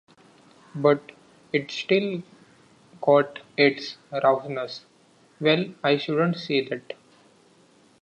But 0.73 1.11
it's 1.53 1.75
still 1.75 2.23
got 3.01 3.41
its 3.55 3.97
rawness...Well, 4.11 5.75
I 5.83 5.97
shouldn't 5.97 6.37
say 6.37 6.67
that. 6.69 6.93